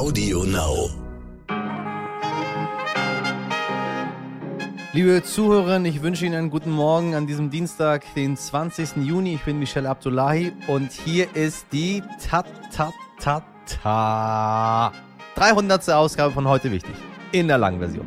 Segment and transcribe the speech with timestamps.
[0.00, 0.88] Audio Now.
[4.94, 8.96] Liebe Zuhörerinnen, ich wünsche Ihnen einen guten Morgen an diesem Dienstag, den 20.
[9.04, 9.34] Juni.
[9.34, 12.44] Ich bin Michelle Abdullahi und hier ist die ta
[12.74, 14.92] ta ta ta
[15.34, 15.90] 300.
[15.90, 16.94] Ausgabe von heute wichtig
[17.32, 18.06] in der langen Version.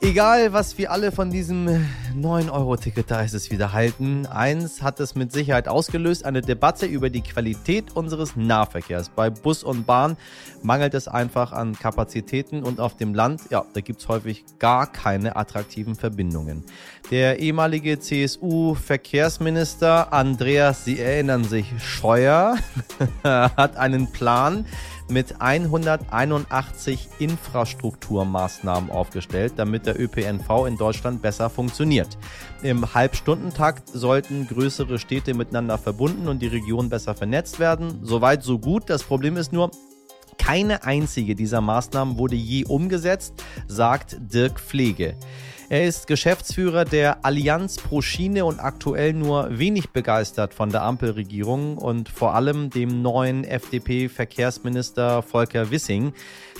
[0.00, 1.84] Egal, was wir alle von diesem
[2.14, 4.26] 9-Euro-Ticket, da ist es wieder halten.
[4.26, 9.08] Eins hat es mit Sicherheit ausgelöst, eine Debatte über die Qualität unseres Nahverkehrs.
[9.10, 10.16] Bei Bus und Bahn
[10.62, 14.90] mangelt es einfach an Kapazitäten und auf dem Land, ja, da gibt es häufig gar
[14.90, 16.64] keine attraktiven Verbindungen.
[17.10, 22.56] Der ehemalige CSU-Verkehrsminister Andreas, Sie erinnern sich, Scheuer,
[23.24, 24.66] hat einen Plan,
[25.10, 32.16] mit 181 Infrastrukturmaßnahmen aufgestellt, damit der ÖPNV in Deutschland besser funktioniert.
[32.62, 38.00] Im Halbstundentakt sollten größere Städte miteinander verbunden und die Region besser vernetzt werden.
[38.02, 38.88] Soweit, so gut.
[38.88, 39.70] Das Problem ist nur,
[40.38, 43.34] keine einzige dieser Maßnahmen wurde je umgesetzt,
[43.68, 45.16] sagt Dirk Pflege.
[45.70, 51.78] Er ist Geschäftsführer der Allianz pro Schiene und aktuell nur wenig begeistert von der Ampelregierung
[51.78, 56.12] und vor allem dem neuen FDP-Verkehrsminister Volker Wissing.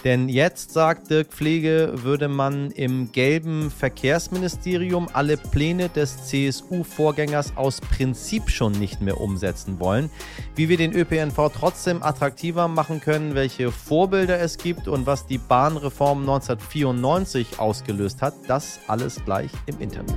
[0.04, 7.80] Denn jetzt, sagt Dirk Pflege, würde man im gelben Verkehrsministerium alle Pläne des CSU-Vorgängers aus
[7.82, 10.08] Prinzip schon nicht mehr umsetzen wollen.
[10.54, 15.38] Wie wir den ÖPNV trotzdem attraktiver machen können, welche Vorbilder es gibt und was die
[15.38, 20.14] Bahnreform 1994 ausgelöst hat, das alles gleich im Interview.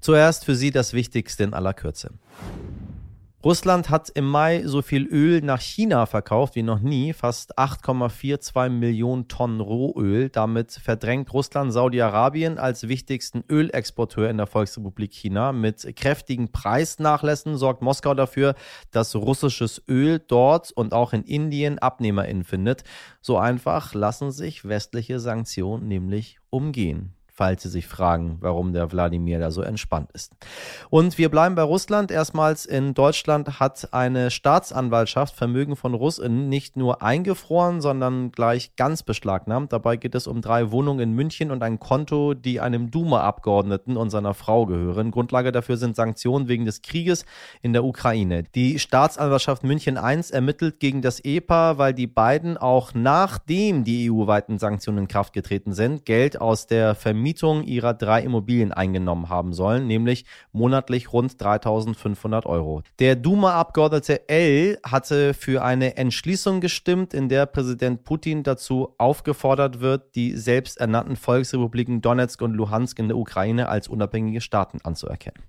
[0.00, 2.14] Zuerst für Sie das Wichtigste in aller Kürze.
[3.42, 8.68] Russland hat im Mai so viel Öl nach China verkauft wie noch nie, fast 8,42
[8.68, 10.28] Millionen Tonnen Rohöl.
[10.28, 15.52] Damit verdrängt Russland Saudi-Arabien als wichtigsten Ölexporteur in der Volksrepublik China.
[15.52, 18.56] Mit kräftigen Preisnachlässen sorgt Moskau dafür,
[18.90, 22.84] dass russisches Öl dort und auch in Indien AbnehmerInnen findet.
[23.22, 29.38] So einfach lassen sich westliche Sanktionen nämlich umgehen falls Sie sich fragen, warum der Wladimir
[29.38, 30.34] da so entspannt ist.
[30.90, 32.10] Und wir bleiben bei Russland.
[32.10, 39.02] Erstmals in Deutschland hat eine Staatsanwaltschaft Vermögen von Russen nicht nur eingefroren, sondern gleich ganz
[39.02, 39.72] beschlagnahmt.
[39.72, 44.10] Dabei geht es um drei Wohnungen in München und ein Konto, die einem Duma-Abgeordneten und
[44.10, 45.10] seiner Frau gehören.
[45.10, 47.24] Grundlage dafür sind Sanktionen wegen des Krieges
[47.62, 48.42] in der Ukraine.
[48.54, 54.58] Die Staatsanwaltschaft München I ermittelt gegen das EPA, weil die beiden auch nachdem die EU-weiten
[54.58, 59.52] Sanktionen in Kraft getreten sind, Geld aus der Vermietung Vermietung ihrer drei Immobilien eingenommen haben
[59.52, 62.82] sollen, nämlich monatlich rund 3500 Euro.
[62.98, 70.16] Der Duma-Abgeordnete L hatte für eine Entschließung gestimmt, in der Präsident Putin dazu aufgefordert wird,
[70.16, 75.42] die selbsternannten Volksrepubliken Donetsk und Luhansk in der Ukraine als unabhängige Staaten anzuerkennen.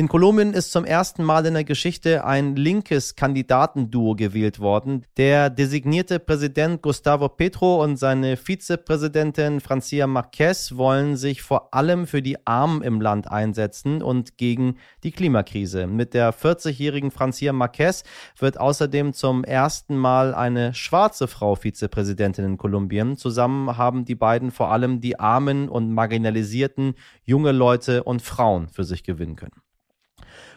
[0.00, 5.04] In Kolumbien ist zum ersten Mal in der Geschichte ein linkes Kandidatenduo gewählt worden.
[5.18, 12.22] Der designierte Präsident Gustavo Petro und seine Vizepräsidentin Francia Marquez wollen sich vor allem für
[12.22, 15.86] die Armen im Land einsetzen und gegen die Klimakrise.
[15.86, 18.02] Mit der 40-jährigen Francia Marquez
[18.38, 23.18] wird außerdem zum ersten Mal eine schwarze Frau Vizepräsidentin in Kolumbien.
[23.18, 28.84] Zusammen haben die beiden vor allem die armen und marginalisierten junge Leute und Frauen für
[28.84, 29.60] sich gewinnen können.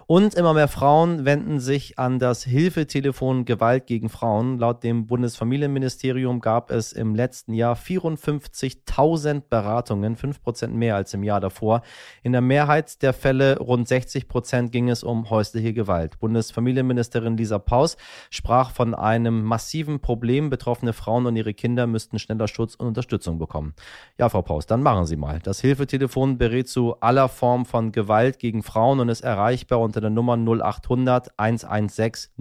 [0.05, 4.59] Und immer mehr Frauen wenden sich an das Hilfetelefon Gewalt gegen Frauen.
[4.59, 11.39] Laut dem Bundesfamilienministerium gab es im letzten Jahr 54.000 Beratungen, 5% mehr als im Jahr
[11.39, 11.83] davor.
[12.21, 16.19] In der Mehrheit der Fälle, rund 60 Prozent, ging es um häusliche Gewalt.
[16.19, 17.95] Bundesfamilienministerin Lisa Paus
[18.29, 20.49] sprach von einem massiven Problem.
[20.49, 23.73] Betroffene Frauen und ihre Kinder müssten schneller Schutz und Unterstützung bekommen.
[24.17, 25.39] Ja, Frau Paus, dann machen Sie mal.
[25.39, 30.09] Das Hilfetelefon berät zu aller Form von Gewalt gegen Frauen und ist erreichbar unter der
[30.09, 32.31] Nummer 0800 116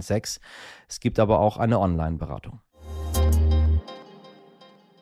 [0.00, 0.42] 016.
[0.88, 2.60] Es gibt aber auch eine Online-Beratung.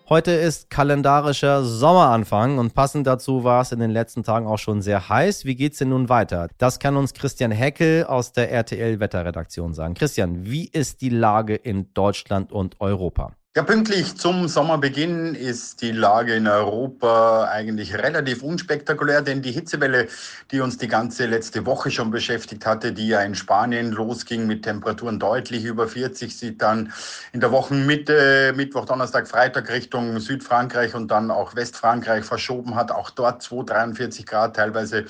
[0.09, 4.83] Heute ist kalendarischer Sommeranfang und passend dazu war es in den letzten Tagen auch schon
[4.83, 5.45] sehr heiß.
[5.45, 6.49] Wie geht es denn nun weiter?
[6.59, 9.95] Das kann uns Christian Heckel aus der RTL Wetterredaktion sagen.
[9.95, 13.37] Christian, wie ist die Lage in Deutschland und Europa?
[13.55, 20.09] Ja, pünktlich zum Sommerbeginn ist die Lage in Europa eigentlich relativ unspektakulär, denn die Hitzewelle,
[20.51, 24.63] die uns die ganze letzte Woche schon beschäftigt hatte, die ja in Spanien losging mit
[24.63, 26.95] Temperaturen deutlich über 40, sieht dann
[27.35, 32.91] in der Wochenmitte, Mittwoch, Donnerstag, Freitag Richtung Südfrankreich und dann auch Westfrankreich verschoben hat.
[32.91, 35.05] Auch dort 2, 43 Grad, teilweise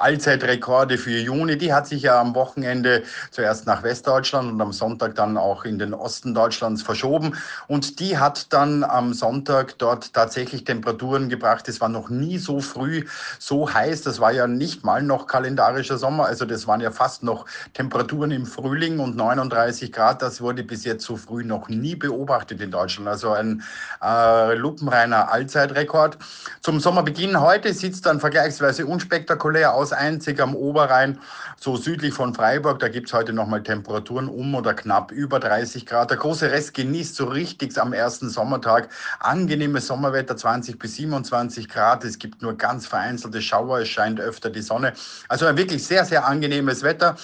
[0.00, 1.56] Allzeitrekorde für Juni.
[1.58, 5.78] Die hat sich ja am Wochenende zuerst nach Westdeutschland und am Sonntag dann auch in
[5.78, 7.36] den Osten Deutschlands verschoben.
[7.68, 11.68] Und Und die hat dann am Sonntag dort tatsächlich Temperaturen gebracht.
[11.68, 13.04] Es war noch nie so früh
[13.38, 14.00] so heiß.
[14.00, 16.24] Das war ja nicht mal noch kalendarischer Sommer.
[16.24, 17.44] Also das waren ja fast noch
[17.74, 20.22] Temperaturen im Frühling und 39 Grad.
[20.22, 23.06] Das wurde bis jetzt so früh noch nie beobachtet in Deutschland.
[23.06, 23.62] Also ein
[24.02, 26.16] äh, lupenreiner Allzeitrekord.
[26.62, 31.18] Zum Sommerbeginn heute sieht es dann vergleichsweise unspektakulär aus, einzig am Oberrhein,
[31.60, 32.78] so südlich von Freiburg.
[32.78, 36.10] Da gibt es heute nochmal Temperaturen um oder knapp über 30 Grad.
[36.10, 38.88] Der große Rest genießt so richtig wichtigst am ersten Sommertag.
[39.20, 42.04] Angenehmes Sommerwetter, 20 bis 27 Grad.
[42.04, 44.92] Es gibt nur ganz vereinzelte Schauer, es scheint öfter die Sonne.
[45.28, 47.16] Also ein wirklich sehr, sehr angenehmes Wetter.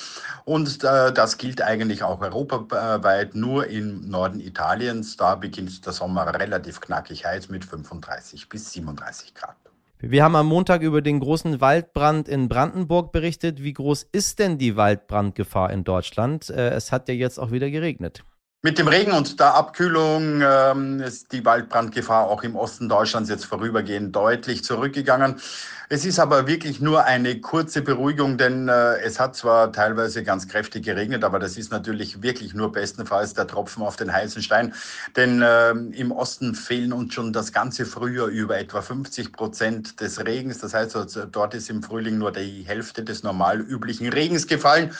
[0.45, 5.17] Und äh, das gilt eigentlich auch europaweit, nur im Norden Italiens.
[5.17, 9.57] Da beginnt der Sommer relativ knackig heiß mit 35 bis 37 Grad.
[10.03, 13.63] Wir haben am Montag über den großen Waldbrand in Brandenburg berichtet.
[13.63, 16.49] Wie groß ist denn die Waldbrandgefahr in Deutschland?
[16.49, 18.25] Äh, es hat ja jetzt auch wieder geregnet.
[18.63, 23.47] Mit dem Regen und der Abkühlung ähm, ist die Waldbrandgefahr auch im Osten Deutschlands jetzt
[23.47, 25.37] vorübergehend deutlich zurückgegangen.
[25.89, 30.47] Es ist aber wirklich nur eine kurze Beruhigung, denn äh, es hat zwar teilweise ganz
[30.47, 34.75] kräftig geregnet, aber das ist natürlich wirklich nur bestenfalls der Tropfen auf den heißen Stein.
[35.17, 40.23] Denn äh, im Osten fehlen uns schon das ganze Frühjahr über etwa 50 Prozent des
[40.27, 40.59] Regens.
[40.59, 44.91] Das heißt, also, dort ist im Frühling nur die Hälfte des normal üblichen Regens gefallen.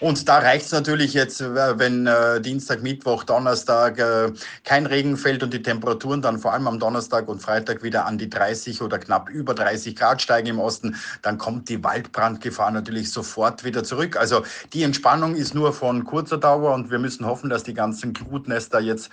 [0.00, 4.32] Und da reicht es natürlich jetzt, äh, wenn äh, Dienstag, Mittwoch, Donnerstag äh,
[4.64, 8.18] kein Regen fällt und die Temperaturen dann vor allem am Donnerstag und Freitag wieder an
[8.18, 13.12] die 30 oder knapp über 30 Grad steigen im Osten, dann kommt die Waldbrandgefahr natürlich
[13.12, 14.16] sofort wieder zurück.
[14.18, 14.42] Also
[14.74, 18.80] die Entspannung ist nur von kurzer Dauer und wir müssen hoffen, dass die ganzen Glutnester
[18.80, 19.10] jetzt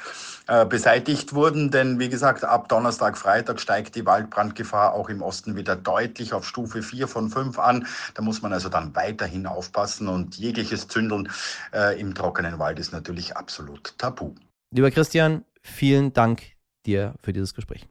[0.48, 1.72] äh, beseitigt wurden.
[1.72, 6.46] Denn wie gesagt, ab Donnerstag, Freitag steigt die Waldbrandgefahr auch im Osten wieder deutlich auf
[6.46, 7.88] Stufe 4 von 5 an.
[8.16, 11.30] Da muss man also dann weiterhin aufpassen und jegliches Zündeln
[11.74, 14.36] äh, im trockenen Wald ist natürlich absolut tabu.
[14.72, 16.42] Lieber Christian, vielen Dank
[16.86, 17.88] dir für dieses Gespräch.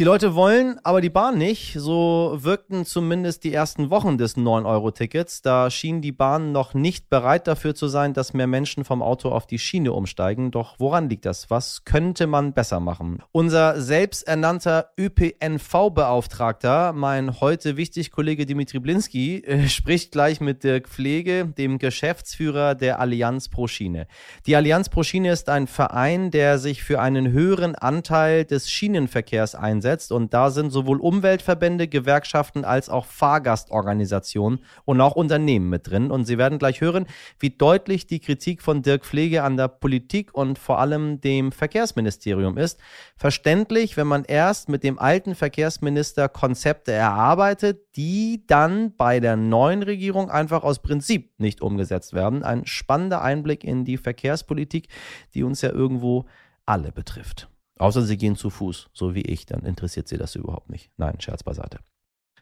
[0.00, 1.74] Die Leute wollen, aber die Bahn nicht.
[1.78, 5.42] So wirkten zumindest die ersten Wochen des 9-Euro-Tickets.
[5.42, 9.28] Da schien die Bahn noch nicht bereit dafür zu sein, dass mehr Menschen vom Auto
[9.28, 10.52] auf die Schiene umsteigen.
[10.52, 11.50] Doch woran liegt das?
[11.50, 13.22] Was könnte man besser machen?
[13.30, 21.44] Unser selbsternannter ÖPNV-Beauftragter, mein heute wichtig Kollege Dimitri Blinski, äh, spricht gleich mit Dirk Pflege,
[21.44, 24.06] dem Geschäftsführer der Allianz Pro Schiene.
[24.46, 29.54] Die Allianz Pro Schiene ist ein Verein, der sich für einen höheren Anteil des Schienenverkehrs
[29.54, 30.12] einsetzt einsetzt.
[30.12, 36.10] Und da sind sowohl Umweltverbände, Gewerkschaften als auch Fahrgastorganisationen und auch Unternehmen mit drin.
[36.10, 37.06] Und Sie werden gleich hören,
[37.38, 42.56] wie deutlich die Kritik von Dirk Pflege an der Politik und vor allem dem Verkehrsministerium
[42.56, 42.78] ist.
[43.16, 49.82] Verständlich, wenn man erst mit dem alten Verkehrsminister Konzepte erarbeitet, die dann bei der neuen
[49.82, 52.44] Regierung einfach aus Prinzip nicht umgesetzt werden.
[52.44, 54.88] Ein spannender Einblick in die Verkehrspolitik,
[55.34, 56.26] die uns ja irgendwo
[56.66, 57.48] alle betrifft.
[57.80, 60.90] Außer sie gehen zu Fuß, so wie ich, dann interessiert sie das überhaupt nicht.
[60.98, 61.78] Nein, Scherz beiseite.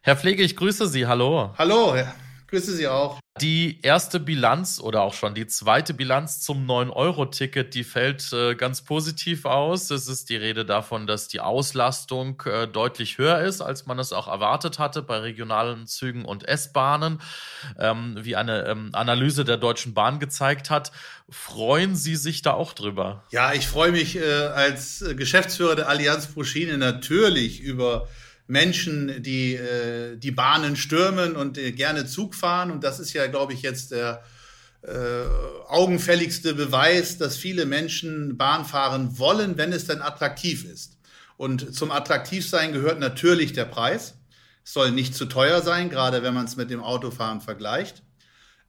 [0.03, 1.07] Herr Pflege, ich grüße Sie.
[1.07, 1.55] Hallo.
[1.57, 1.95] Hallo.
[2.49, 3.21] Grüße Sie auch.
[3.41, 8.83] Die erste Bilanz oder auch schon die zweite Bilanz zum 9-Euro-Ticket, die fällt äh, ganz
[8.83, 9.91] positiv aus.
[9.91, 14.13] Es ist die Rede davon, dass die Auslastung äh, deutlich höher ist, als man es
[14.13, 17.21] auch erwartet hatte bei regionalen Zügen und S-Bahnen,
[17.79, 20.91] ähm, wie eine ähm, Analyse der Deutschen Bahn gezeigt hat.
[21.31, 23.23] Freuen Sie sich da auch drüber?
[23.31, 28.09] Ja, ich freue mich äh, als Geschäftsführer der Allianz Pro Schiene natürlich über
[28.49, 32.71] Menschen, die äh, die Bahnen stürmen und äh, gerne Zug fahren.
[32.71, 34.25] Und das ist ja, glaube ich, jetzt der
[34.83, 34.89] äh,
[35.69, 40.97] augenfälligste Beweis, dass viele Menschen Bahn fahren wollen, wenn es dann attraktiv ist.
[41.37, 44.15] Und zum Attraktivsein gehört natürlich der Preis.
[44.65, 48.03] Es soll nicht zu teuer sein, gerade wenn man es mit dem Autofahren vergleicht.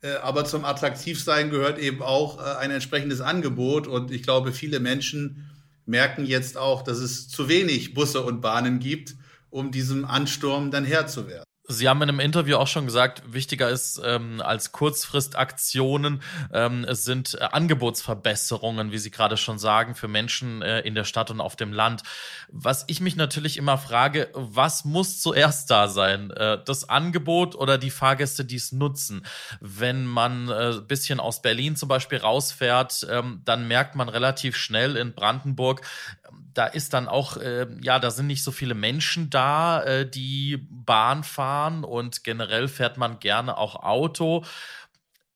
[0.01, 3.87] Äh, aber zum Attraktivsein gehört eben auch äh, ein entsprechendes Angebot.
[3.87, 5.49] Und ich glaube, viele Menschen
[5.85, 9.15] merken jetzt auch, dass es zu wenig Busse und Bahnen gibt
[9.49, 11.43] um diesem Ansturm dann Herr zu werden.
[11.71, 17.03] Sie haben in einem Interview auch schon gesagt, wichtiger ist ähm, als Kurzfristaktionen, ähm, es
[17.03, 21.39] sind äh, Angebotsverbesserungen, wie Sie gerade schon sagen, für Menschen äh, in der Stadt und
[21.39, 22.01] auf dem Land.
[22.51, 26.31] Was ich mich natürlich immer frage, was muss zuerst da sein?
[26.31, 29.23] Äh, das Angebot oder die Fahrgäste, die es nutzen?
[29.61, 34.97] Wenn man äh, bisschen aus Berlin zum Beispiel rausfährt, ähm, dann merkt man relativ schnell
[34.97, 35.81] in Brandenburg,
[36.53, 40.65] da ist dann auch, äh, ja, da sind nicht so viele Menschen da, äh, die
[40.69, 44.43] Bahn fahren und generell fährt man gerne auch Auto.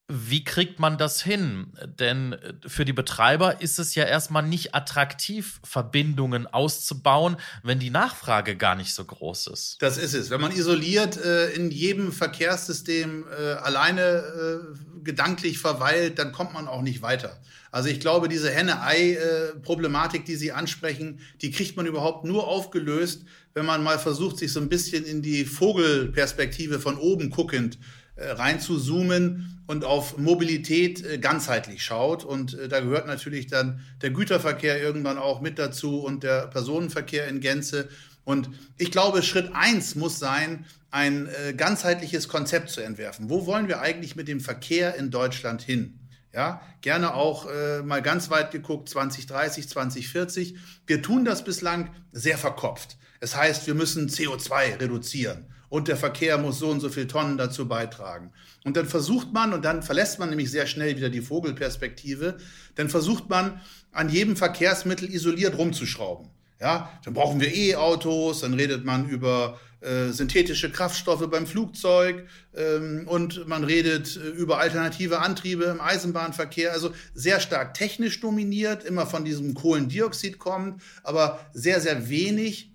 [0.06, 1.72] Wie kriegt man das hin?
[1.98, 7.88] Denn äh, für die Betreiber ist es ja erstmal nicht attraktiv, Verbindungen auszubauen, wenn die
[7.88, 9.76] Nachfrage gar nicht so groß ist.
[9.80, 10.28] Das ist es.
[10.28, 16.68] Wenn man isoliert äh, in jedem Verkehrssystem äh, alleine äh, gedanklich verweilt, dann kommt man
[16.68, 17.40] auch nicht weiter.
[17.70, 23.64] Also ich glaube, diese Henne-Ei-Problematik, die Sie ansprechen, die kriegt man überhaupt nur aufgelöst, wenn
[23.64, 27.78] man mal versucht, sich so ein bisschen in die Vogelperspektive von oben guckend
[28.16, 32.24] äh, rein zu zoomen und auf Mobilität äh, ganzheitlich schaut.
[32.24, 37.28] Und äh, da gehört natürlich dann der Güterverkehr irgendwann auch mit dazu und der Personenverkehr
[37.28, 37.88] in Gänze.
[38.24, 43.28] Und ich glaube, Schritt eins muss sein, ein ganzheitliches Konzept zu entwerfen.
[43.28, 45.98] Wo wollen wir eigentlich mit dem Verkehr in Deutschland hin?
[46.32, 50.56] Ja, gerne auch äh, mal ganz weit geguckt, 2030, 2040.
[50.86, 52.96] Wir tun das bislang sehr verkopft.
[53.20, 57.36] Es heißt, wir müssen CO2 reduzieren und der Verkehr muss so und so viel Tonnen
[57.36, 58.30] dazu beitragen.
[58.62, 62.36] Und dann versucht man, und dann verlässt man nämlich sehr schnell wieder die Vogelperspektive,
[62.76, 66.30] dann versucht man an jedem Verkehrsmittel isoliert rumzuschrauben.
[66.60, 73.08] Ja, dann brauchen wir E-Autos, dann redet man über äh, synthetische Kraftstoffe beim Flugzeug ähm,
[73.08, 76.70] und man redet äh, über alternative Antriebe im Eisenbahnverkehr.
[76.70, 82.73] Also sehr stark technisch dominiert, immer von diesem Kohlendioxid kommt, aber sehr, sehr wenig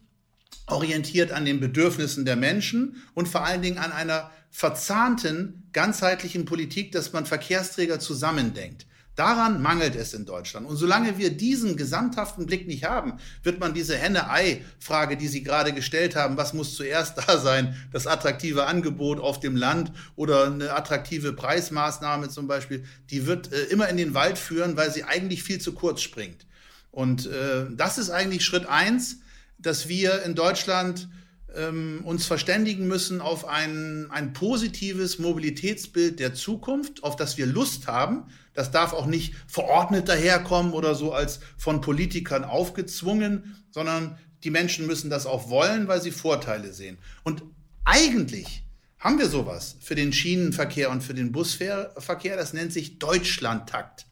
[0.71, 6.91] orientiert an den Bedürfnissen der Menschen und vor allen Dingen an einer verzahnten, ganzheitlichen Politik,
[6.91, 8.85] dass man Verkehrsträger zusammendenkt.
[9.19, 10.65] Daran mangelt es in Deutschland.
[10.65, 15.73] Und solange wir diesen gesamthaften Blick nicht haben, wird man diese Henne-Ei-Frage, die Sie gerade
[15.73, 20.73] gestellt haben, was muss zuerst da sein, das attraktive Angebot auf dem Land oder eine
[20.73, 25.43] attraktive Preismaßnahme zum Beispiel, die wird äh, immer in den Wald führen, weil sie eigentlich
[25.43, 26.45] viel zu kurz springt.
[26.89, 29.17] Und äh, das ist eigentlich Schritt eins,
[29.59, 31.09] dass wir in Deutschland
[31.55, 37.87] ähm, uns verständigen müssen auf ein, ein positives Mobilitätsbild der Zukunft, auf das wir Lust
[37.87, 38.25] haben.
[38.53, 44.87] Das darf auch nicht verordnet daherkommen oder so als von Politikern aufgezwungen, sondern die Menschen
[44.87, 46.97] müssen das auch wollen, weil sie Vorteile sehen.
[47.23, 47.43] Und
[47.83, 48.63] eigentlich
[48.99, 52.35] haben wir sowas für den Schienenverkehr und für den Busverkehr.
[52.35, 54.05] Das nennt sich Deutschlandtakt.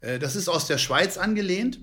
[0.00, 1.80] Äh, das ist aus der Schweiz angelehnt.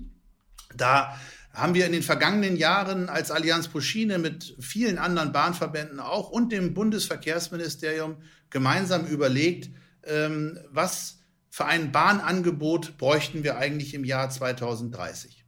[0.76, 1.18] Da
[1.54, 6.50] haben wir in den vergangenen Jahren als Allianz Puschine mit vielen anderen Bahnverbänden auch und
[6.50, 8.16] dem Bundesverkehrsministerium
[8.50, 9.70] gemeinsam überlegt,
[10.04, 15.44] ähm, was für ein Bahnangebot bräuchten wir eigentlich im Jahr 2030.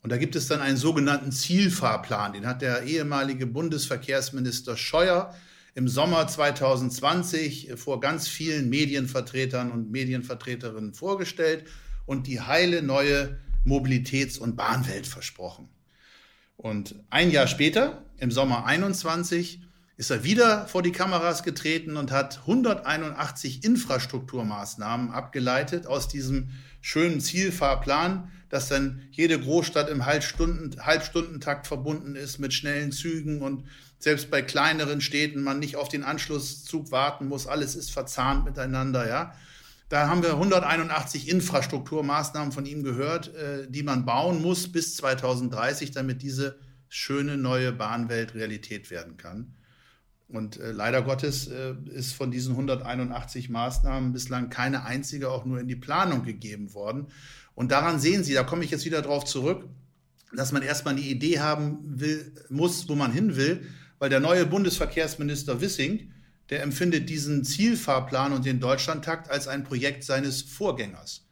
[0.00, 5.34] Und da gibt es dann einen sogenannten Zielfahrplan, den hat der ehemalige Bundesverkehrsminister Scheuer
[5.74, 11.64] im Sommer 2020 vor ganz vielen Medienvertretern und Medienvertreterinnen vorgestellt
[12.06, 15.68] und die heile neue Mobilitäts- und Bahnwelt versprochen.
[16.56, 19.60] Und ein Jahr später, im Sommer 21,
[19.96, 27.20] ist er wieder vor die Kameras getreten und hat 181 Infrastrukturmaßnahmen abgeleitet aus diesem schönen
[27.20, 33.64] Zielfahrplan, dass dann jede Großstadt im Halbstunden, Halbstundentakt verbunden ist mit schnellen Zügen und
[33.98, 37.48] selbst bei kleineren Städten man nicht auf den Anschlusszug warten muss.
[37.48, 39.34] Alles ist verzahnt miteinander, ja.
[39.88, 45.92] Da haben wir 181 Infrastrukturmaßnahmen von ihm gehört, äh, die man bauen muss bis 2030,
[45.92, 49.54] damit diese schöne neue Bahnwelt Realität werden kann.
[50.28, 55.58] Und äh, leider Gottes äh, ist von diesen 181 Maßnahmen bislang keine einzige auch nur
[55.58, 57.06] in die Planung gegeben worden.
[57.54, 59.64] Und daran sehen Sie, da komme ich jetzt wieder drauf zurück,
[60.36, 63.66] dass man erstmal eine Idee haben will, muss, wo man hin will,
[63.98, 66.12] weil der neue Bundesverkehrsminister Wissing
[66.50, 71.26] der empfindet diesen Zielfahrplan und den Deutschlandtakt als ein Projekt seines Vorgängers.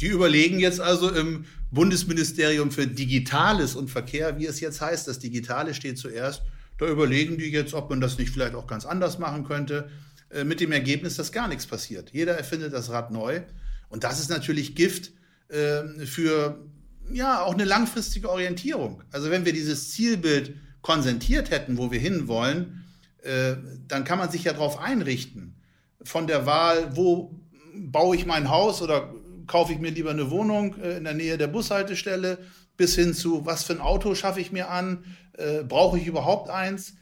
[0.00, 5.18] Die überlegen jetzt also im Bundesministerium für Digitales und Verkehr, wie es jetzt heißt, das
[5.18, 6.42] Digitale steht zuerst,
[6.78, 9.90] da überlegen die jetzt, ob man das nicht vielleicht auch ganz anders machen könnte,
[10.30, 12.10] äh, mit dem Ergebnis, dass gar nichts passiert.
[12.12, 13.42] Jeder erfindet das Rad neu.
[13.90, 15.12] Und das ist natürlich Gift
[15.48, 16.64] äh, für
[17.12, 19.02] ja auch eine langfristige Orientierung.
[19.10, 22.84] Also wenn wir dieses Zielbild konsentiert hätten, wo wir hinwollen,
[23.22, 25.56] äh, dann kann man sich ja darauf einrichten.
[26.02, 27.40] Von der Wahl, wo
[27.74, 29.12] baue ich mein Haus oder
[29.46, 32.38] kaufe ich mir lieber eine Wohnung äh, in der Nähe der Bushaltestelle,
[32.76, 35.04] bis hin zu, was für ein Auto schaffe ich mir an,
[35.36, 36.94] äh, brauche ich überhaupt eins.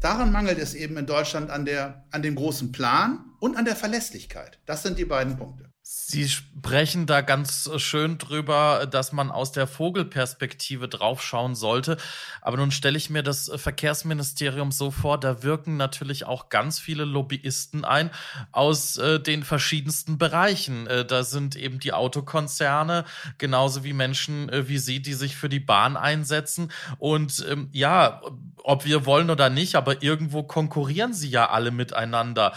[0.00, 3.76] Daran mangelt es eben in Deutschland an, der, an dem großen Plan und an der
[3.76, 4.58] Verlässlichkeit.
[4.66, 5.70] Das sind die beiden Punkte.
[5.86, 11.98] Sie sprechen da ganz schön drüber, dass man aus der Vogelperspektive draufschauen sollte.
[12.40, 17.04] Aber nun stelle ich mir das Verkehrsministerium so vor, da wirken natürlich auch ganz viele
[17.04, 18.10] Lobbyisten ein
[18.50, 20.86] aus äh, den verschiedensten Bereichen.
[20.86, 23.04] Äh, da sind eben die Autokonzerne,
[23.36, 26.72] genauso wie Menschen äh, wie Sie, die sich für die Bahn einsetzen.
[26.96, 28.22] Und ähm, ja,
[28.64, 32.54] ob wir wollen oder nicht, aber irgendwo konkurrieren sie ja alle miteinander.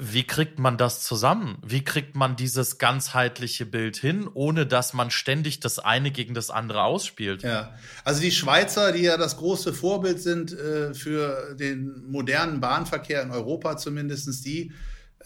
[0.00, 1.58] Wie kriegt man das zusammen?
[1.66, 6.50] Wie kriegt man dieses ganzheitliche Bild hin, ohne dass man ständig das eine gegen das
[6.50, 7.42] andere ausspielt?
[7.42, 7.74] Ja,
[8.04, 13.32] also die Schweizer, die ja das große Vorbild sind äh, für den modernen Bahnverkehr in
[13.32, 14.72] Europa zumindest, die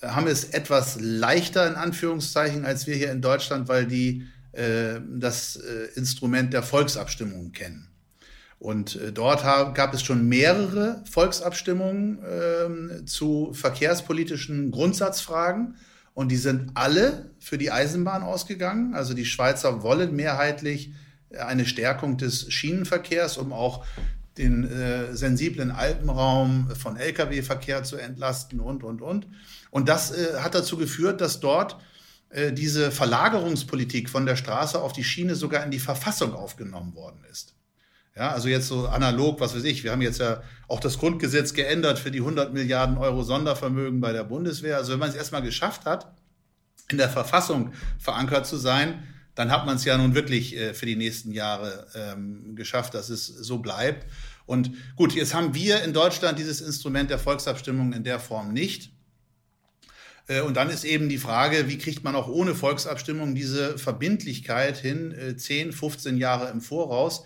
[0.00, 5.00] äh, haben es etwas leichter in Anführungszeichen als wir hier in Deutschland, weil die äh,
[5.06, 7.91] das äh, Instrument der Volksabstimmung kennen.
[8.62, 15.74] Und äh, dort gab es schon mehrere Volksabstimmungen äh, zu verkehrspolitischen Grundsatzfragen.
[16.14, 18.94] Und die sind alle für die Eisenbahn ausgegangen.
[18.94, 20.92] Also die Schweizer wollen mehrheitlich
[21.36, 23.84] eine Stärkung des Schienenverkehrs, um auch
[24.38, 29.26] den äh, sensiblen Alpenraum von Lkw-Verkehr zu entlasten und, und, und.
[29.72, 31.78] Und das äh, hat dazu geführt, dass dort
[32.28, 37.24] äh, diese Verlagerungspolitik von der Straße auf die Schiene sogar in die Verfassung aufgenommen worden
[37.28, 37.56] ist.
[38.14, 41.54] Ja, also jetzt so analog, was weiß ich, wir haben jetzt ja auch das Grundgesetz
[41.54, 44.76] geändert für die 100 Milliarden Euro Sondervermögen bei der Bundeswehr.
[44.76, 46.12] Also wenn man es erstmal geschafft hat,
[46.90, 49.02] in der Verfassung verankert zu sein,
[49.34, 53.08] dann hat man es ja nun wirklich äh, für die nächsten Jahre ähm, geschafft, dass
[53.08, 54.06] es so bleibt.
[54.44, 58.92] Und gut, jetzt haben wir in Deutschland dieses Instrument der Volksabstimmung in der Form nicht.
[60.26, 64.76] Äh, und dann ist eben die Frage, wie kriegt man auch ohne Volksabstimmung diese Verbindlichkeit
[64.76, 67.24] hin, äh, 10, 15 Jahre im Voraus?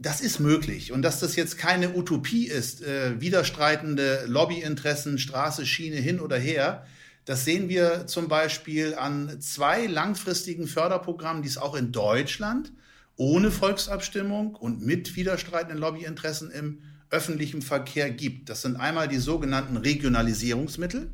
[0.00, 0.92] Das ist möglich.
[0.92, 6.86] Und dass das jetzt keine Utopie ist, äh, widerstreitende Lobbyinteressen, Straße, Schiene hin oder her,
[7.26, 12.72] das sehen wir zum Beispiel an zwei langfristigen Förderprogrammen, die es auch in Deutschland
[13.16, 16.78] ohne Volksabstimmung und mit widerstreitenden Lobbyinteressen im
[17.10, 18.48] öffentlichen Verkehr gibt.
[18.48, 21.10] Das sind einmal die sogenannten Regionalisierungsmittel.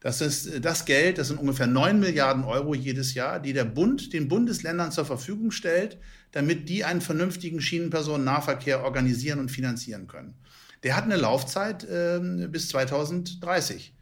[0.00, 3.64] Das ist äh, das Geld, das sind ungefähr 9 Milliarden Euro jedes Jahr, die der
[3.64, 5.98] Bund den Bundesländern zur Verfügung stellt,
[6.32, 10.34] damit die einen vernünftigen Schienenpersonennahverkehr organisieren und finanzieren können.
[10.82, 13.94] Der hat eine Laufzeit äh, bis 2030.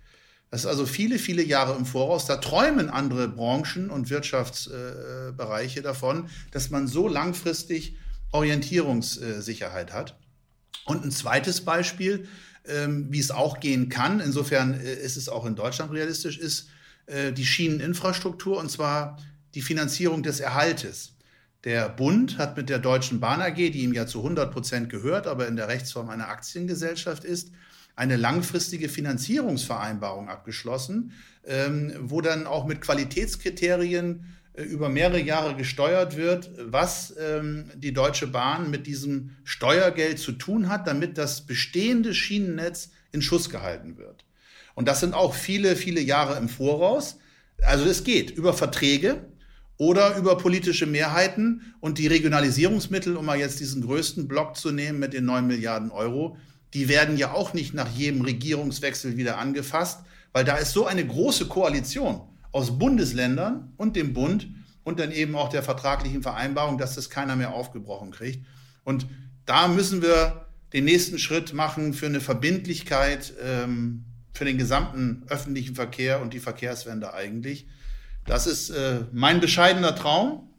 [0.51, 2.25] Das ist also viele, viele Jahre im Voraus.
[2.25, 7.97] Da träumen andere Branchen und Wirtschaftsbereiche äh, davon, dass man so langfristig
[8.33, 10.19] Orientierungssicherheit hat.
[10.87, 12.27] Und ein zweites Beispiel,
[12.69, 16.69] ähm, wie es auch gehen kann, insofern äh, ist es auch in Deutschland realistisch, ist
[17.07, 19.19] äh, die Schieneninfrastruktur und zwar
[19.55, 21.15] die Finanzierung des Erhaltes.
[21.65, 25.27] Der Bund hat mit der Deutschen Bahn AG, die ihm ja zu 100 Prozent gehört,
[25.27, 27.51] aber in der Rechtsform eine Aktiengesellschaft ist,
[27.97, 31.13] eine langfristige Finanzierungsvereinbarung abgeschlossen,
[31.45, 38.27] ähm, wo dann auch mit Qualitätskriterien über mehrere Jahre gesteuert wird, was ähm, die Deutsche
[38.27, 44.25] Bahn mit diesem Steuergeld zu tun hat, damit das bestehende Schienennetz in Schuss gehalten wird.
[44.75, 47.19] Und das sind auch viele, viele Jahre im Voraus.
[47.63, 49.25] Also es geht über Verträge,
[49.79, 54.99] oder über politische Mehrheiten und die Regionalisierungsmittel, um mal jetzt diesen größten Block zu nehmen
[54.99, 56.37] mit den 9 Milliarden Euro,
[56.75, 60.01] die werden ja auch nicht nach jedem Regierungswechsel wieder angefasst,
[60.33, 62.21] weil da ist so eine große Koalition
[62.53, 64.49] aus Bundesländern und dem Bund
[64.85, 68.47] und dann eben auch der vertraglichen Vereinbarung, dass das keiner mehr aufgebrochen kriegt.
[68.85, 69.07] Und
[69.45, 75.75] da müssen wir den nächsten Schritt machen für eine Verbindlichkeit ähm, für den gesamten öffentlichen
[75.75, 77.67] Verkehr und die Verkehrswende eigentlich.
[78.25, 80.51] Das ist äh, mein bescheidener Traum.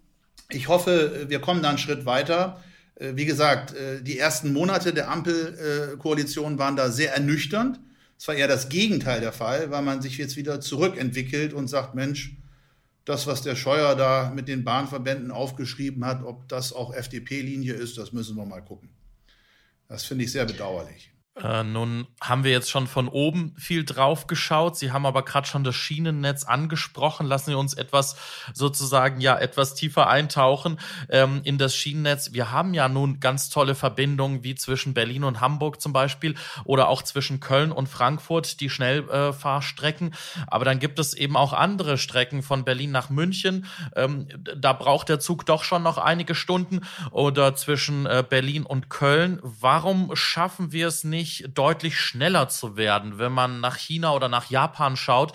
[0.50, 2.62] Ich hoffe, wir kommen da einen Schritt weiter.
[2.96, 7.80] Äh, wie gesagt, äh, die ersten Monate der Ampelkoalition waren da sehr ernüchternd.
[8.20, 11.96] Es war eher das Gegenteil der Fall, weil man sich jetzt wieder zurückentwickelt und sagt,
[11.96, 12.36] Mensch,
[13.06, 17.98] das, was der Scheuer da mit den Bahnverbänden aufgeschrieben hat, ob das auch FDP-Linie ist,
[17.98, 18.90] das müssen wir mal gucken.
[19.88, 21.14] Das finde ich sehr bedauerlich.
[21.44, 24.78] Äh, nun haben wir jetzt schon von oben viel drauf geschaut.
[24.78, 27.28] Sie haben aber gerade schon das Schienennetz angesprochen.
[27.28, 28.18] Lassen Sie uns etwas
[28.54, 32.34] sozusagen ja etwas tiefer eintauchen ähm, in das Schienennetz.
[32.34, 36.90] Wir haben ja nun ganz tolle Verbindungen wie zwischen Berlin und Hamburg zum Beispiel oder
[36.90, 40.14] auch zwischen Köln und Frankfurt die Schnellfahrstrecken.
[40.48, 43.66] Aber dann gibt es eben auch andere Strecken von Berlin nach München.
[43.96, 48.90] Ähm, da braucht der Zug doch schon noch einige Stunden oder zwischen äh, Berlin und
[48.90, 49.40] Köln.
[49.42, 51.29] Warum schaffen wir es nicht?
[51.30, 53.20] Nicht deutlich schneller zu werden.
[53.20, 55.34] Wenn man nach China oder nach Japan schaut,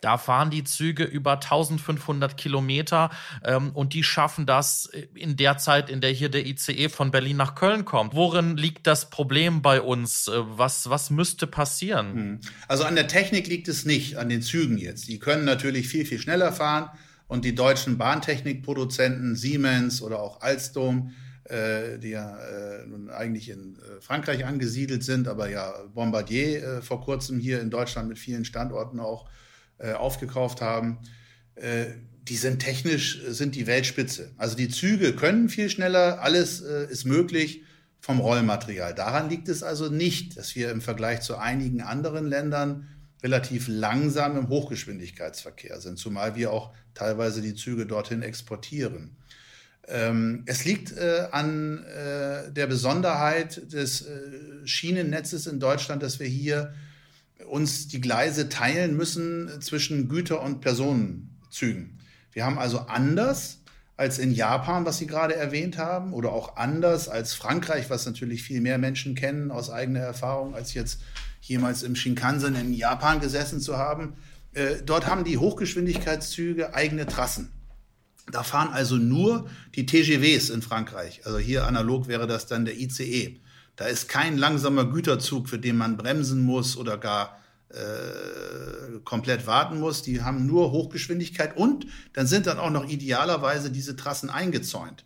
[0.00, 3.10] da fahren die Züge über 1500 Kilometer
[3.42, 7.38] ähm, und die schaffen das in der Zeit, in der hier der ICE von Berlin
[7.38, 8.14] nach Köln kommt.
[8.14, 10.28] Worin liegt das Problem bei uns?
[10.28, 12.12] Äh, was, was müsste passieren?
[12.12, 12.40] Hm.
[12.68, 15.08] Also an der Technik liegt es nicht, an den Zügen jetzt.
[15.08, 16.90] Die können natürlich viel, viel schneller fahren
[17.26, 21.12] und die deutschen Bahntechnikproduzenten Siemens oder auch Alstom,
[21.44, 26.82] äh, die ja äh, nun eigentlich in äh, Frankreich angesiedelt sind, aber ja Bombardier äh,
[26.82, 29.28] vor kurzem hier in Deutschland mit vielen Standorten auch
[29.78, 30.98] äh, aufgekauft haben.
[32.24, 34.32] Die sind technisch, sind die Weltspitze.
[34.36, 37.62] Also die Züge können viel schneller, alles ist möglich
[38.00, 38.92] vom Rollmaterial.
[38.92, 42.88] Daran liegt es also nicht, dass wir im Vergleich zu einigen anderen Ländern
[43.22, 49.16] relativ langsam im Hochgeschwindigkeitsverkehr sind, zumal wir auch teilweise die Züge dorthin exportieren.
[49.88, 56.26] Ähm, es liegt äh, an äh, der Besonderheit des äh, Schienennetzes in Deutschland, dass wir
[56.26, 56.74] hier
[57.48, 61.98] uns die Gleise teilen müssen zwischen Güter- und Personenzügen.
[62.32, 63.58] Wir haben also anders
[63.96, 68.42] als in Japan, was Sie gerade erwähnt haben, oder auch anders als Frankreich, was natürlich
[68.42, 71.00] viel mehr Menschen kennen aus eigener Erfahrung, als jetzt
[71.40, 74.14] jemals im Shinkansen in Japan gesessen zu haben.
[74.54, 77.50] Äh, dort haben die Hochgeschwindigkeitszüge eigene Trassen.
[78.30, 81.22] Da fahren also nur die TGWs in Frankreich.
[81.24, 83.40] Also hier analog wäre das dann der ICE.
[83.76, 87.38] Da ist kein langsamer Güterzug, für den man bremsen muss oder gar
[87.70, 90.02] äh, komplett warten muss.
[90.02, 95.04] Die haben nur Hochgeschwindigkeit und dann sind dann auch noch idealerweise diese Trassen eingezäunt.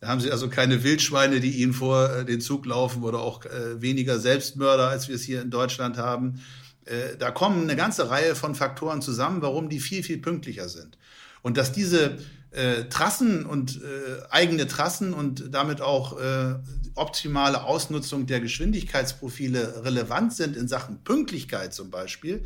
[0.00, 3.44] Da haben sie also keine Wildschweine, die ihnen vor äh, den Zug laufen oder auch
[3.44, 6.40] äh, weniger Selbstmörder, als wir es hier in Deutschland haben.
[6.84, 10.98] Äh, da kommen eine ganze Reihe von Faktoren zusammen, warum die viel, viel pünktlicher sind.
[11.42, 12.18] Und dass diese
[12.50, 16.54] äh, Trassen und äh, eigene Trassen und damit auch äh,
[16.94, 22.44] optimale Ausnutzung der Geschwindigkeitsprofile relevant sind in Sachen Pünktlichkeit zum Beispiel,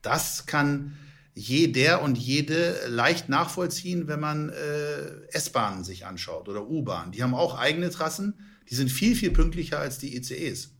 [0.00, 0.96] das kann
[1.34, 7.12] jeder und jede leicht nachvollziehen, wenn man äh, S-Bahnen sich anschaut oder U-Bahnen.
[7.12, 8.34] Die haben auch eigene Trassen,
[8.68, 10.70] die sind viel, viel pünktlicher als die ICEs.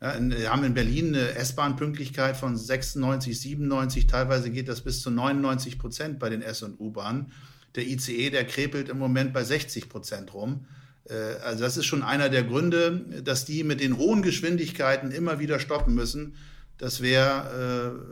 [0.00, 5.02] Ja, in, wir haben in Berlin eine S-Bahn-Pünktlichkeit von 96, 97, teilweise geht das bis
[5.02, 7.32] zu 99 Prozent bei den S- und U-Bahnen.
[7.74, 10.66] Der ICE, der krepelt im Moment bei 60 Prozent rum.
[11.08, 15.38] Äh, also das ist schon einer der Gründe, dass die mit den hohen Geschwindigkeiten immer
[15.38, 16.34] wieder stoppen müssen.
[16.76, 18.02] Das wäre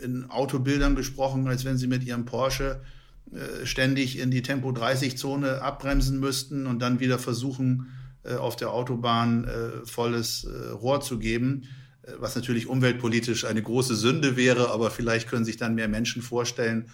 [0.00, 2.80] äh, in Autobildern gesprochen, als wenn sie mit ihrem Porsche
[3.32, 7.88] äh, ständig in die Tempo 30-Zone abbremsen müssten und dann wieder versuchen,
[8.38, 9.46] auf der Autobahn
[9.84, 10.48] volles
[10.80, 11.64] Rohr zu geben,
[12.18, 16.86] was natürlich umweltpolitisch eine große Sünde wäre, aber vielleicht können sich dann mehr Menschen vorstellen,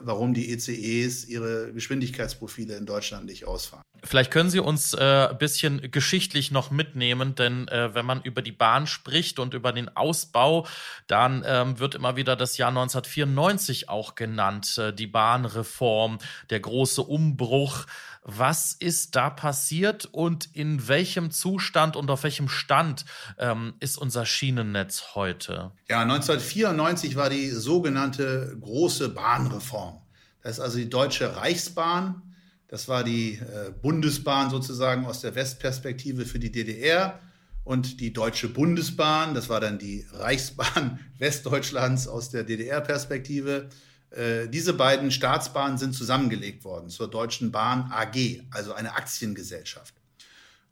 [0.00, 3.82] warum die ECEs ihre Geschwindigkeitsprofile in Deutschland nicht ausfahren.
[4.04, 8.42] Vielleicht können Sie uns äh, ein bisschen geschichtlich noch mitnehmen, denn äh, wenn man über
[8.42, 10.66] die Bahn spricht und über den Ausbau,
[11.06, 16.18] dann ähm, wird immer wieder das Jahr 1994 auch genannt, äh, die Bahnreform,
[16.50, 17.86] der große Umbruch.
[18.24, 23.04] Was ist da passiert und in welchem Zustand und auf welchem Stand
[23.38, 25.70] ähm, ist unser Schienennetz heute?
[25.88, 30.00] Ja, 1994 war die sogenannte große Bahnreform.
[30.42, 32.31] Das ist also die Deutsche Reichsbahn
[32.72, 37.20] das war die äh, Bundesbahn sozusagen aus der Westperspektive für die DDR
[37.64, 43.68] und die Deutsche Bundesbahn, das war dann die Reichsbahn Westdeutschlands aus der DDR-Perspektive.
[44.08, 49.92] Äh, diese beiden Staatsbahnen sind zusammengelegt worden zur Deutschen Bahn AG, also eine Aktiengesellschaft.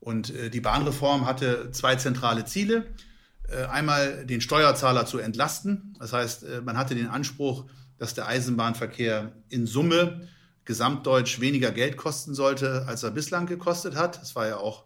[0.00, 2.86] Und äh, die Bahnreform hatte zwei zentrale Ziele.
[3.68, 5.96] Einmal den Steuerzahler zu entlasten.
[5.98, 7.64] Das heißt, man hatte den Anspruch,
[7.98, 10.28] dass der Eisenbahnverkehr in Summe
[10.70, 14.22] gesamtdeutsch weniger Geld kosten sollte, als er bislang gekostet hat.
[14.22, 14.84] Das war ja auch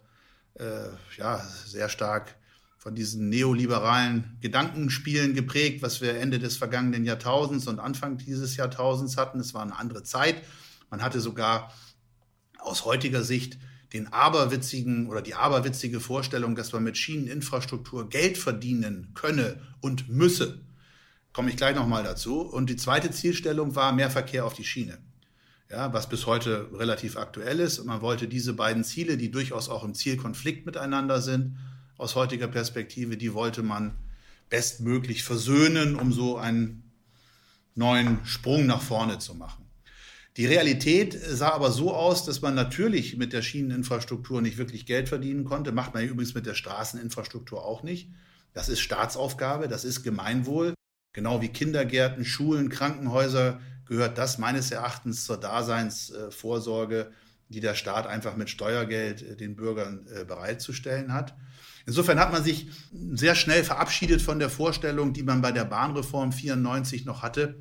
[0.55, 2.37] äh, ja, sehr stark
[2.79, 9.19] von diesen neoliberalen Gedankenspielen geprägt, was wir Ende des vergangenen Jahrtausends und Anfang dieses Jahrtausends
[9.19, 9.39] hatten.
[9.41, 10.37] Es war eine andere Zeit.
[10.89, 11.71] Man hatte sogar
[12.59, 13.59] aus heutiger Sicht
[13.93, 20.63] den aberwitzigen oder die aberwitzige Vorstellung, dass man mit Schieneninfrastruktur Geld verdienen könne und müsse.
[21.35, 22.41] Komme ich gleich nochmal dazu.
[22.41, 24.97] Und die zweite Zielstellung war mehr Verkehr auf die Schiene
[25.75, 27.85] ja, was bis heute relativ aktuell ist.
[27.85, 31.57] man wollte diese beiden Ziele, die durchaus auch im Zielkonflikt miteinander sind,
[31.99, 33.97] aus heutiger Perspektive, die wollte man
[34.51, 36.93] bestmöglich versöhnen, um so einen
[37.75, 39.65] neuen Sprung nach vorne zu machen.
[40.37, 45.09] Die Realität sah aber so aus, dass man natürlich mit der Schieneninfrastruktur nicht wirklich Geld
[45.09, 45.73] verdienen konnte.
[45.73, 48.11] Macht man übrigens mit der Straßeninfrastruktur auch nicht.
[48.53, 50.75] Das ist Staatsaufgabe, das ist Gemeinwohl.
[51.13, 57.11] Genau wie Kindergärten, Schulen, Krankenhäuser gehört das meines Erachtens zur Daseinsvorsorge,
[57.49, 61.35] die der Staat einfach mit Steuergeld äh, den Bürgern äh, bereitzustellen hat.
[61.87, 62.69] Insofern hat man sich
[63.13, 67.57] sehr schnell verabschiedet von der Vorstellung, die man bei der Bahnreform 94 noch hatte,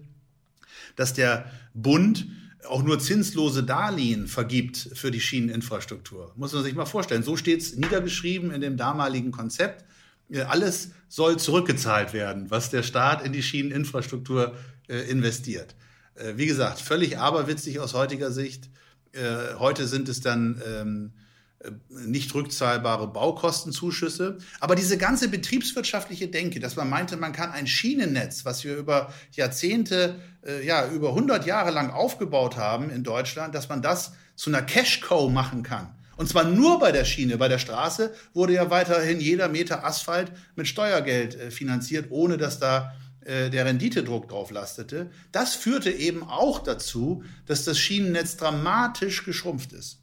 [0.96, 2.28] dass der Bund
[2.66, 6.32] auch nur zinslose Darlehen vergibt für die Schieneninfrastruktur.
[6.38, 7.24] Muss man sich mal vorstellen.
[7.24, 9.84] So steht es niedergeschrieben in dem damaligen Konzept.
[10.30, 14.56] Äh, alles soll zurückgezahlt werden, was der Staat in die Schieneninfrastruktur
[14.88, 15.76] investiert.
[16.16, 18.70] Äh, wie gesagt, völlig aberwitzig aus heutiger Sicht.
[19.14, 21.14] Äh, heute sind es dann ähm,
[21.60, 24.38] äh, nicht rückzahlbare Baukostenzuschüsse.
[24.60, 29.14] Aber diese ganze betriebswirtschaftliche Denke, dass man meinte, man kann ein Schienennetz, was wir über
[29.32, 34.50] Jahrzehnte, äh, ja, über 100 Jahre lang aufgebaut haben in Deutschland, dass man das zu
[34.50, 35.94] einer Cash-Cow machen kann.
[36.16, 37.38] Und zwar nur bei der Schiene.
[37.38, 42.60] Bei der Straße wurde ja weiterhin jeder Meter Asphalt mit Steuergeld äh, finanziert, ohne dass
[42.60, 42.94] da
[43.26, 45.10] der Renditedruck drauf lastete.
[45.32, 50.00] Das führte eben auch dazu, dass das Schienennetz dramatisch geschrumpft ist.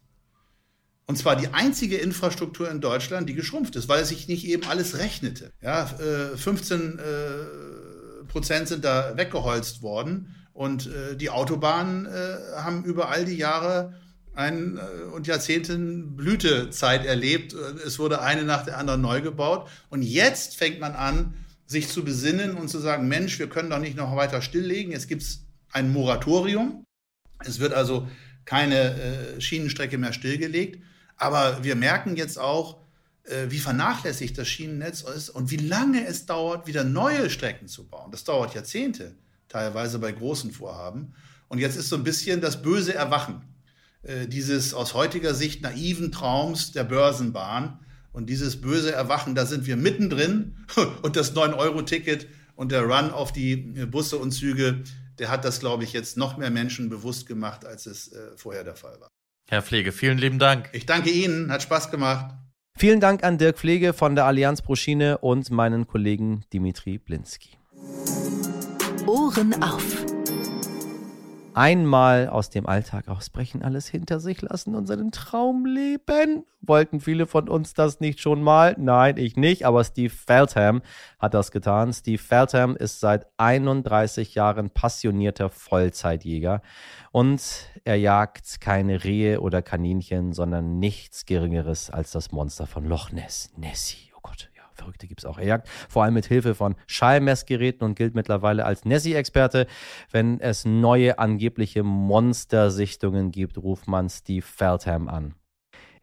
[1.07, 4.65] Und zwar die einzige Infrastruktur in Deutschland, die geschrumpft ist, weil es sich nicht eben
[4.65, 5.53] alles rechnete.
[5.61, 12.09] Ja, 15 äh, Prozent sind da weggeholzt worden und äh, die Autobahnen
[12.57, 13.95] haben über all die Jahre
[14.35, 14.79] ein,
[15.13, 17.53] und Jahrzehnten Blütezeit erlebt.
[17.53, 19.69] Es wurde eine nach der anderen neu gebaut.
[19.89, 21.35] Und jetzt fängt man an,
[21.71, 24.91] sich zu besinnen und zu sagen, Mensch, wir können doch nicht noch weiter stilllegen.
[24.91, 26.85] Jetzt gibt es ein Moratorium.
[27.45, 28.09] Es wird also
[28.45, 30.83] keine äh, Schienenstrecke mehr stillgelegt.
[31.17, 32.81] Aber wir merken jetzt auch,
[33.23, 37.87] äh, wie vernachlässigt das Schienennetz ist und wie lange es dauert, wieder neue Strecken zu
[37.87, 38.11] bauen.
[38.11, 39.15] Das dauert Jahrzehnte,
[39.49, 41.15] teilweise bei großen Vorhaben.
[41.47, 43.43] Und jetzt ist so ein bisschen das böse Erwachen
[44.03, 47.79] äh, dieses aus heutiger Sicht naiven Traums der Börsenbahn
[48.13, 50.57] und dieses böse Erwachen, da sind wir mittendrin.
[51.03, 54.83] Und das 9-Euro-Ticket und der Run auf die Busse und Züge,
[55.19, 58.65] der hat das, glaube ich, jetzt noch mehr Menschen bewusst gemacht, als es äh, vorher
[58.65, 59.09] der Fall war.
[59.49, 60.69] Herr Pflege, vielen lieben Dank.
[60.73, 62.35] Ich danke Ihnen, hat Spaß gemacht.
[62.79, 64.75] Vielen Dank an Dirk Pflege von der Allianz Pro
[65.21, 67.59] und meinen Kollegen Dimitri Blinski.
[69.07, 70.10] Ohren auf
[71.55, 76.45] einmal aus dem Alltag ausbrechen, alles hinter sich lassen und seinen Traum leben.
[76.61, 78.77] Wollten viele von uns das nicht schon mal?
[78.79, 80.83] Nein, ich nicht, aber Steve Feltham
[81.19, 81.93] hat das getan.
[81.93, 86.63] Steve Feltham ist seit 31 Jahren passionierter Vollzeitjäger
[87.13, 87.43] und
[87.85, 93.51] er jagt keine Rehe oder Kaninchen, sondern nichts Geringeres als das Monster von Loch Ness,
[93.57, 94.11] Nessie.
[94.81, 95.39] Verrückte gibt es auch.
[95.39, 99.67] Er jagt vor allem mit Hilfe von Schallmessgeräten und gilt mittlerweile als Nessie-Experte.
[100.11, 105.35] Wenn es neue angebliche Monstersichtungen gibt, ruft man Steve Feldham an.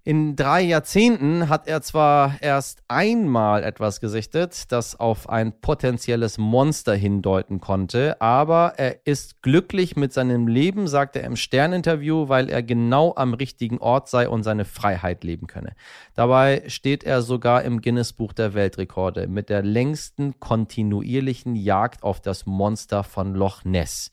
[0.08, 6.96] In drei Jahrzehnten hat er zwar erst einmal etwas gesichtet, das auf ein potenzielles Monster
[6.96, 12.64] hindeuten konnte, aber er ist glücklich mit seinem Leben, sagt er im Sterninterview, weil er
[12.64, 15.74] genau am richtigen Ort sei und seine Freiheit leben könne.
[16.16, 22.46] Dabei steht er sogar im Guinness-Buch der Weltrekorde mit der längsten kontinuierlichen Jagd auf das
[22.46, 24.12] Monster von Loch Ness.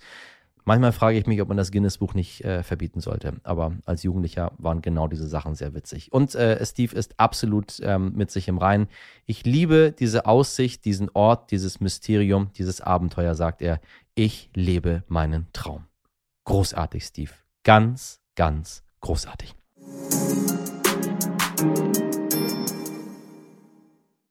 [0.66, 3.34] Manchmal frage ich mich, ob man das Guinness-Buch nicht äh, verbieten sollte.
[3.42, 6.12] Aber als Jugendlicher waren genau diese Sachen sehr witzig.
[6.12, 8.88] Und äh, Steve ist absolut ähm, mit sich im Reinen.
[9.26, 13.80] Ich liebe diese Aussicht, diesen Ort, dieses Mysterium, dieses Abenteuer, sagt er.
[14.14, 15.84] Ich lebe meinen Traum.
[16.44, 17.32] Großartig, Steve.
[17.62, 19.54] Ganz, ganz großartig.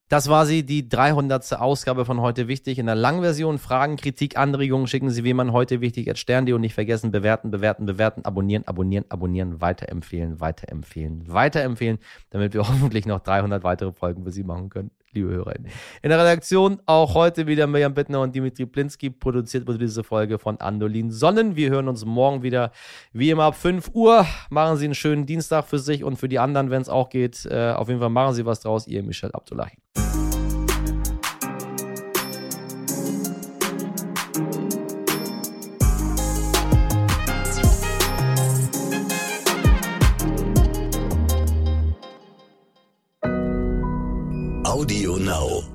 [0.09, 1.53] Das war sie, die 300.
[1.53, 2.77] Ausgabe von heute wichtig.
[2.77, 6.61] In der Langversion Fragen, Kritik, Anregungen schicken Sie wie man heute wichtig at stern.de und
[6.61, 13.21] nicht vergessen bewerten, bewerten, bewerten, abonnieren, abonnieren, abonnieren, weiterempfehlen, weiterempfehlen, weiterempfehlen, damit wir hoffentlich noch
[13.21, 15.71] 300 weitere Folgen für Sie machen können liebe Hörerinnen.
[16.02, 19.10] In der Redaktion auch heute wieder Mirjam Bittner und Dimitri Plinski.
[19.10, 21.56] Produziert wurde diese Folge von Andolin Sonnen.
[21.56, 22.71] Wir hören uns morgen wieder,
[23.12, 24.26] wie immer ab 5 Uhr.
[24.49, 27.45] Machen Sie einen schönen Dienstag für sich und für die anderen, wenn es auch geht.
[27.45, 28.88] Äh, auf jeden Fall machen Sie was draus.
[28.88, 29.71] Ihr Michel Abdullahi.
[44.83, 45.72] Audio Now.